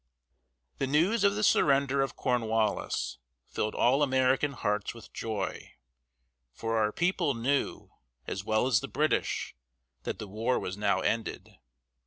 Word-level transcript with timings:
The 0.79 0.87
news 0.87 1.23
of 1.23 1.35
the 1.35 1.43
surrender 1.43 2.01
of 2.01 2.15
Cornwallis 2.15 3.19
filled 3.51 3.75
all 3.75 4.01
American 4.01 4.53
hearts 4.53 4.95
with 4.95 5.13
joy; 5.13 5.73
for 6.51 6.79
our 6.79 6.91
people 6.91 7.35
knew, 7.35 7.91
as 8.25 8.43
well 8.43 8.65
as 8.65 8.79
the 8.79 8.87
British, 8.87 9.53
that 10.01 10.17
the 10.17 10.27
war 10.27 10.57
was 10.59 10.75
now 10.75 11.01
ended. 11.01 11.59